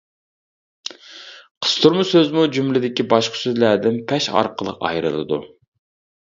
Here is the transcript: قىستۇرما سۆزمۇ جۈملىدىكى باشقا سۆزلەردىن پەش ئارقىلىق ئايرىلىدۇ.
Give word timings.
قىستۇرما 1.65 2.07
سۆزمۇ 2.13 2.47
جۈملىدىكى 2.57 3.07
باشقا 3.13 3.43
سۆزلەردىن 3.43 4.03
پەش 4.15 4.33
ئارقىلىق 4.41 4.85
ئايرىلىدۇ. 4.91 5.43